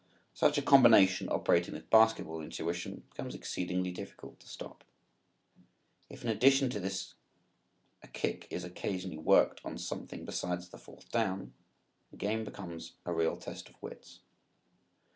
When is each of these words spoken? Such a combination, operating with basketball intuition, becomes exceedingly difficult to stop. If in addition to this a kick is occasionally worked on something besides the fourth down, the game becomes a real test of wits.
Such 0.33 0.57
a 0.57 0.63
combination, 0.63 1.29
operating 1.29 1.75
with 1.75 1.91
basketball 1.91 2.41
intuition, 2.41 3.03
becomes 3.11 3.35
exceedingly 3.35 3.91
difficult 3.91 4.39
to 4.39 4.47
stop. 4.49 4.83
If 6.09 6.23
in 6.23 6.31
addition 6.31 6.71
to 6.71 6.79
this 6.79 7.13
a 8.01 8.07
kick 8.07 8.47
is 8.49 8.63
occasionally 8.63 9.19
worked 9.19 9.61
on 9.63 9.77
something 9.77 10.25
besides 10.25 10.69
the 10.69 10.79
fourth 10.79 11.11
down, 11.11 11.53
the 12.09 12.17
game 12.17 12.43
becomes 12.43 12.93
a 13.05 13.13
real 13.13 13.37
test 13.37 13.69
of 13.69 13.75
wits. 13.79 14.21